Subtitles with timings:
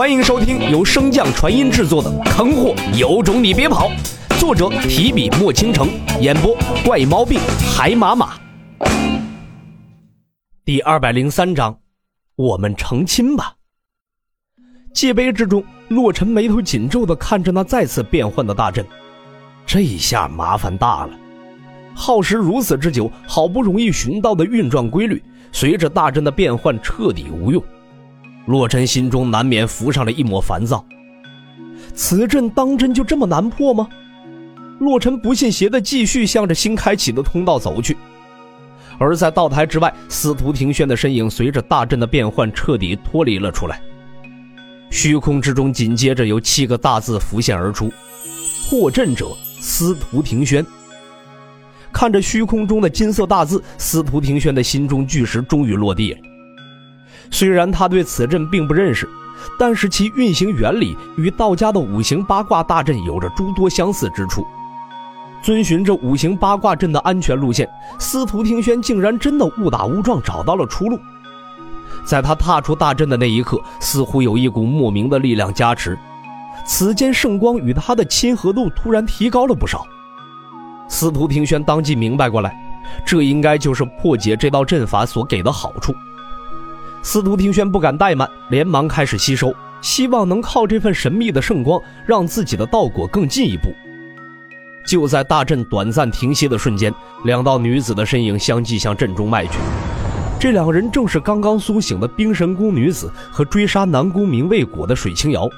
[0.00, 3.90] 欢迎收听由升降传音制作的《坑货有种你别跑》，
[4.40, 5.90] 作者提笔墨倾城，
[6.22, 7.38] 演播怪毛病
[7.76, 8.32] 海马马。
[10.64, 11.78] 第二百零三章，
[12.34, 13.56] 我们成亲吧。
[14.94, 18.82] 界碑之中，洛尘眉头紧皱的看着那再次变换的大阵，
[19.66, 21.10] 这下麻烦大了。
[21.94, 25.22] 耗时如此之久，好不容易寻到的运转规律，
[25.52, 27.62] 随着大阵的变换彻底无用。
[28.46, 30.84] 洛尘心中难免浮上了一抹烦躁。
[31.94, 33.88] 此阵当真就这么难破吗？
[34.78, 37.96] 洛尘不信邪的继续向着新开启的通道走去。
[38.98, 43.80] 而在道台之外，司徒庭轩的身影随着大阵的变换彻底脱离了出来。
[44.90, 47.90] 虚空之中紧接着有七个大字浮现而出
[48.68, 49.26] ：“破阵者
[49.60, 50.64] 司徒庭轩。”
[51.92, 56.18] 看着虚空中的金色大字，司徒庭轩的心中巨石终于落地了。
[57.30, 59.08] 虽然他对此阵并不认识，
[59.58, 64.46] 但是其运行原理与道家的五行八卦大阵有着诸多相似之处。
[65.42, 67.66] 遵循着五行八卦阵的安全路线，
[67.98, 70.98] 司徒庭轩竟然真的误打误撞找到了出路。
[72.04, 75.98] 在他踏出大阵的那一刻，似乎有一股莫名的力量加持，
[76.66, 79.86] 此间圣光与他的亲和度突然提高了不少。
[80.88, 82.54] 司徒庭轩当即明白过来，
[83.06, 85.94] 这应该就是破解这道阵法所给的好处。
[87.02, 93.74] 司徒庭轩不敢怠慢，连忙开始吸收，希望能靠这份神秘的圣光，让自己的道果更进一步。
[94.86, 96.92] 就在大阵短暂停歇的瞬间，
[97.24, 99.52] 两道女子的身影相继向阵中迈去。
[100.38, 105.48] 这两人正是刚刚苏醒的冰神宫女子和追杀南宫明未果的水清瑶。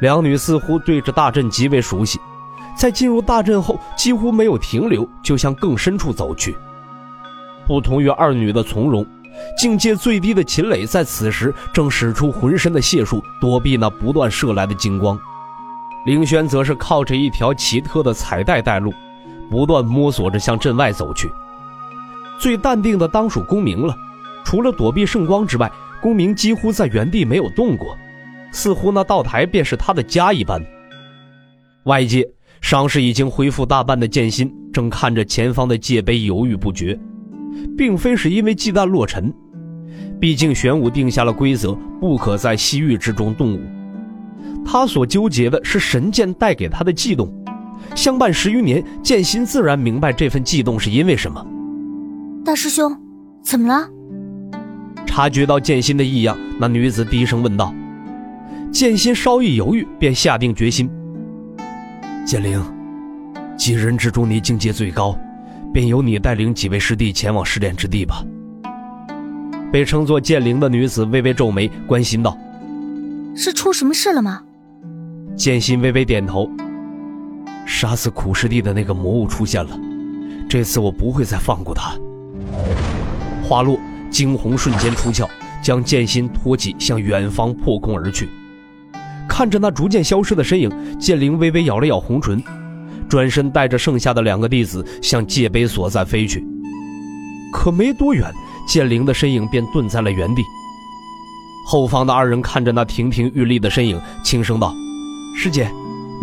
[0.00, 2.18] 两女似乎对这大阵极为熟悉，
[2.76, 6.56] 在进入大阵后几乎没有停留，就向更深处走去。
[7.66, 9.06] 不同于二女的从容。
[9.56, 15.18] 境界最低的秦磊在此时正使出浑身的解数躲避那不断射来的金光，
[16.06, 18.92] 凌轩则是靠着一条奇特的彩带带路，
[19.50, 21.30] 不断摸索着向镇外走去。
[22.38, 23.94] 最淡定的当属公明了，
[24.44, 25.70] 除了躲避圣光之外，
[26.00, 27.96] 公明几乎在原地没有动过，
[28.52, 30.64] 似乎那道台便是他的家一般。
[31.84, 32.26] 外界
[32.60, 36.98] 伤势已经恢复大半的剑心正看着前方的界碑犹豫不决。
[37.76, 39.32] 并非是因为忌惮洛尘，
[40.20, 43.60] 毕竟玄武定下了规则，不可在西域之中动武。
[44.64, 47.32] 他所纠结的是神剑带给他的悸动，
[47.94, 51.44] 相伴十余年，剑心自然明白这份悸动是因为什么。
[52.44, 52.96] 大师兄，
[53.42, 53.88] 怎么了？
[55.06, 57.74] 察觉到剑心的异样，那女子低声问道。
[58.70, 60.88] 剑心稍一犹豫，便下定决心：
[62.24, 62.62] 剑灵，
[63.58, 65.18] 几人之中，你境界最高。
[65.72, 68.24] 便由你带领几位师弟前往试炼之地吧。
[69.72, 72.36] 被称作剑灵的女子微微皱眉，关心道
[73.36, 74.42] ：“是出什么事了吗？”
[75.36, 76.50] 剑心微微点头
[77.64, 79.78] ：“杀死苦师弟的那个魔物出现了，
[80.48, 81.92] 这次我不会再放过他。”
[83.46, 83.78] 话落，
[84.10, 85.28] 惊鸿瞬间出鞘，
[85.62, 88.28] 将剑心托起，向远方破空而去。
[89.28, 92.42] 看着那逐渐消失的身影，剑灵微微咬了咬红唇。
[93.10, 96.46] 转身带着剩下的两个弟子向界碑所在飞去，
[97.52, 98.32] 可没多远，
[98.68, 100.42] 剑灵的身影便顿在了原地。
[101.66, 104.72] 后方的二人看着那亭亭玉立的身影，轻声道
[105.36, 105.68] ：“师姐，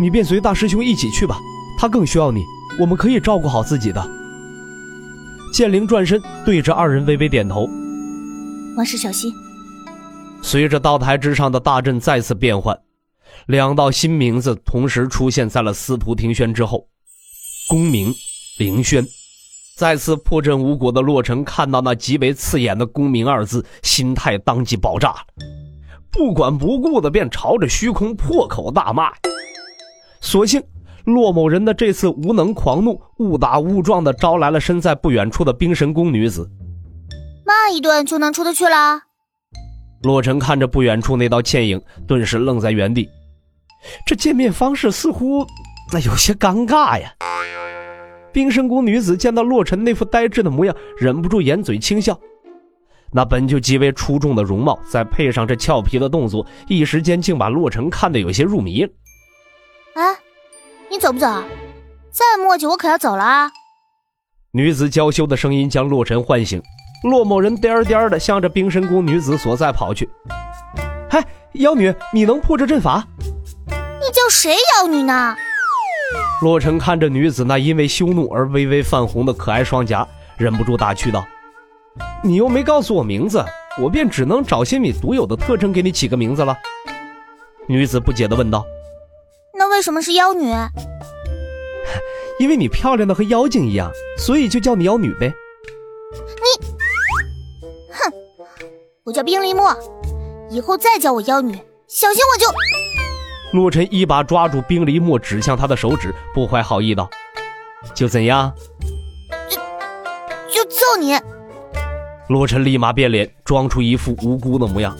[0.00, 1.38] 你便随大师兄一起去吧，
[1.78, 2.42] 他更需要你，
[2.80, 4.10] 我们可以照顾好自己的。”
[5.52, 7.68] 剑灵转身对着二人微微点头
[8.78, 9.30] ：“王师小心。”
[10.40, 12.74] 随着道台之上的大阵再次变换。
[13.46, 16.86] 两道新名字同时出现在了司徒庭轩之后，
[17.68, 18.14] 公明、
[18.58, 19.06] 凌轩。
[19.76, 25.14] 再次破阵无果的洛尘看到那极为刺眼的“公明”二字，心态当即爆炸，
[26.10, 29.12] 不管不顾的便朝着虚空破口大骂。
[30.20, 30.60] 所幸
[31.04, 36.50] 洛某人的这次无能狂怒，误打误撞的招来了身在不远处的冰神宫女子。
[37.46, 39.02] 骂一顿就能出得去了？
[40.02, 43.08] 洛尘看着不远处那道倩影，顿时愣在原地。
[44.06, 45.46] 这见面方式似乎
[45.92, 47.12] 那有些尴尬呀。
[48.32, 52.18] 冰神宫女子见到洛尘那副呆滞的模样，忍不住掩嘴轻笑。
[53.10, 58.90] 那本就极为出众的容貌，再配上这俏皮的动作，一时间竟把洛尘看得有些入迷了。
[59.94, 60.02] 哎，
[60.90, 61.26] 你走不走？
[62.10, 63.50] 再磨叽，我可要走了啊！
[64.50, 66.62] 女子娇羞的声音将洛尘唤醒，
[67.04, 70.08] 洛某人颠颠的向着冰神宫女子所在跑去。
[71.08, 73.06] 嗨，妖女，你能破这阵法？
[73.68, 75.36] 你叫谁妖女呢？
[76.42, 80.06] 洛尘看着女子那因为羞怒而微微泛红的可爱双颊，
[80.36, 81.24] 忍不住打趣道
[82.22, 83.44] ：“你又没告诉我名字，
[83.80, 86.56] 我便只能找些你独有的特征给你起个名字了。”
[87.68, 88.64] 女子不解的问道。
[89.54, 90.52] 那为什么是妖女？
[92.38, 95.32] 因为你漂亮的和妖精一样，所以就叫你妖女呗。
[99.04, 99.74] 我叫冰璃墨，
[100.50, 101.54] 以后再叫我妖女，
[101.88, 102.46] 小心我就……
[103.58, 107.08] 洛尘一把抓住冰离墨，指向他的手指，不怀好意道
[107.94, 108.52] ：“就怎样？
[109.48, 109.56] 就
[110.52, 111.18] 就揍你！”
[112.28, 114.94] 洛尘立马变脸，装出一副无辜的模样。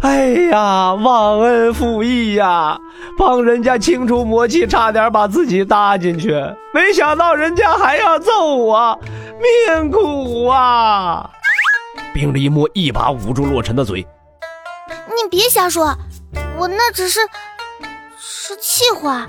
[0.00, 2.78] 哎呀，忘恩负义呀！
[3.18, 6.32] 帮人家清除魔气，差点把自己搭进去，
[6.72, 8.98] 没想到人家还要揍我，
[9.68, 11.30] 命苦啊！
[12.20, 14.06] 冰璃墨一把捂住洛尘的嘴
[15.08, 15.96] ：“你别瞎说，
[16.58, 17.18] 我那只是
[18.18, 19.26] 是气话。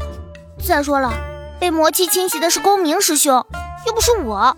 [0.62, 1.10] 再说了，
[1.58, 3.34] 被魔气侵袭的是公明师兄，
[3.88, 4.54] 又不是我。”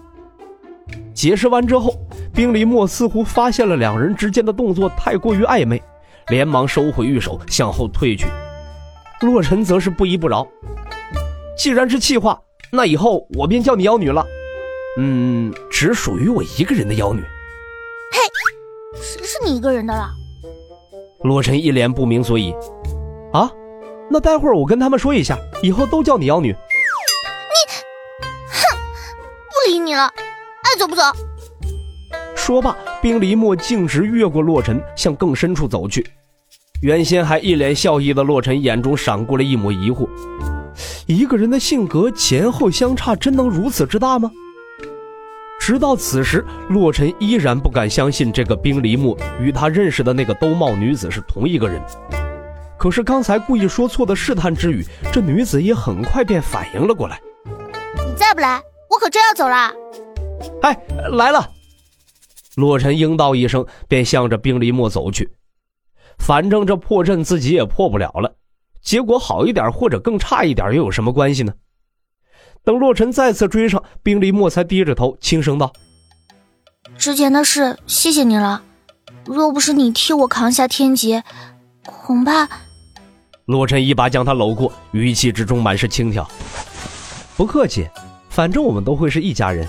[1.14, 1.94] 解释完之后，
[2.34, 5.80] 冰璃墨似乎发现了两人之间的动作太过于暧昧。
[6.30, 8.26] 连忙收回玉手，向后退去。
[9.22, 10.48] 洛尘则是不依不饶
[11.56, 12.42] ：“既然是气话，
[12.72, 14.26] 那以后我便叫你妖女了。
[14.98, 17.24] 嗯，只属于我一个人的妖女。
[17.30, 17.33] ”“嘿，谁是
[19.46, 20.10] 你一个人的了？”
[21.24, 22.54] 洛尘一脸不明所以。
[23.32, 23.52] “啊，
[24.10, 26.52] 那待会儿我跟他们说一下，以后都叫你妖女。
[26.54, 27.74] ”“你，
[28.50, 28.78] 哼，
[29.50, 31.02] 不理你了，爱走不走？”
[32.36, 36.06] 说罢，冰离墨径直越过洛尘，向更深处走去。
[36.82, 40.10] 原先还一脸笑意的洛尘眼中闪过了一抹疑惑：
[41.08, 44.30] 一个人的性格前后相差，真能如此之大吗？
[45.66, 51.82] 直到此时，洛尘依然不敢相信这个冰梨木与他认识的那个兜帽女子是同一个人。
[52.78, 57.18] 可是刚才故意说错的试探之语，这女子也很快便反应了过来
[58.06, 59.72] ：“你再不来，我可真要走了。
[60.64, 60.78] ”“哎，
[61.14, 61.50] 来了。”
[62.58, 65.32] 洛尘应道一声，便向着冰梨木走去。
[66.18, 68.36] 反正这破阵自己也破不了了，
[68.82, 71.54] 结果好一点或者更差一点又有什么关系呢？
[72.64, 75.74] 等洛尘再次追上，冰离墨才低着头轻声道
[76.98, 78.64] ：“之前的事，谢谢你了。
[79.26, 81.24] 若不是你替我扛下天劫，
[81.86, 82.48] 恐怕……”
[83.46, 86.26] 洛尘一把将他搂过，语气之中满是轻佻
[87.36, 87.90] ：“不客气，
[88.30, 89.68] 反正我们都会是一家人。”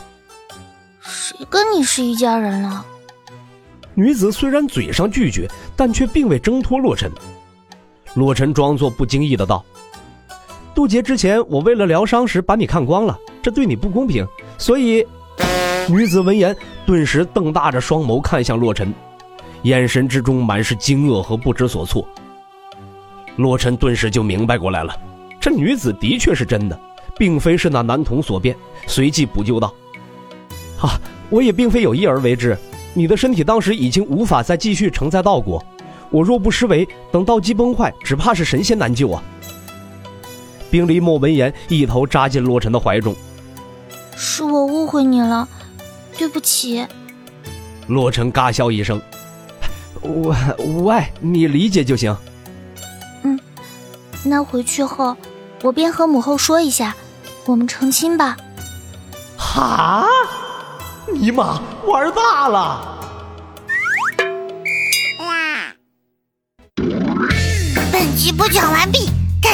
[1.02, 2.86] 谁跟你是一家人了？
[3.94, 7.10] 女子虽然嘴上拒绝，但却并未挣脱洛尘。
[8.14, 9.64] 洛尘装作不经意的道
[10.74, 14.26] ：“渡劫之前，我为了疗伤时把你看光了，这对你不公平，
[14.58, 15.06] 所以……”
[15.88, 16.56] 女子闻言，
[16.86, 18.92] 顿时瞪大着双眸看向洛尘，
[19.62, 22.08] 眼神之中满是惊愕和不知所措。
[23.36, 24.96] 洛尘顿时就明白过来了，
[25.38, 26.80] 这女子的确是真的，
[27.18, 28.56] 并非是那男童所变，
[28.86, 29.72] 随即补救道。
[30.80, 30.98] 啊，
[31.28, 32.56] 我也并非有意而为之。
[32.94, 35.62] 你的身体当时已经无法再继续承载道果，
[36.10, 39.22] 我若不施为，等道基崩坏，只怕是神仙难救啊！
[40.74, 43.14] 冰离墨闻言，一头扎进洛尘的怀中。
[44.16, 45.48] 是我误会你了，
[46.18, 46.84] 对不起。
[47.86, 49.00] 洛尘嘎笑一声，
[50.00, 52.16] 我无碍，你理解就行。
[53.22, 53.38] 嗯，
[54.24, 55.16] 那回去后，
[55.62, 56.96] 我便和母后说一下，
[57.46, 58.36] 我们成亲吧。
[59.36, 60.04] 哈？
[61.06, 62.98] 尼玛，玩大了！
[67.92, 69.03] 本集播讲完毕，感